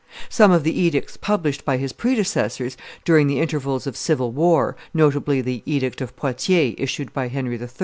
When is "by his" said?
1.63-1.93